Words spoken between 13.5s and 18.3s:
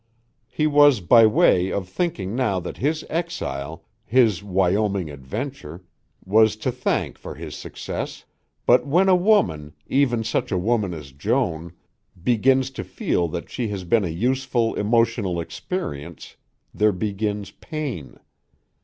she has been a useful emotional experience, there begins pain.